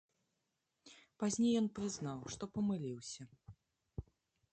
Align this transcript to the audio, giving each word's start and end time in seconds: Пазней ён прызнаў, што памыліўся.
Пазней 1.23 1.53
ён 1.61 1.67
прызнаў, 1.75 2.19
што 2.37 2.43
памыліўся. 2.57 3.23